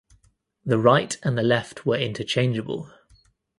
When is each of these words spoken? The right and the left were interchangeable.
The 0.65 0.79
right 0.79 1.15
and 1.21 1.37
the 1.37 1.43
left 1.43 1.85
were 1.85 1.95
interchangeable. 1.95 2.91